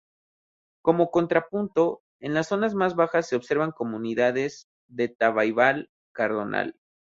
[0.81, 6.75] Como contrapunto, en las zonas más bajas se observan comunidades de tabaibal-cardonal.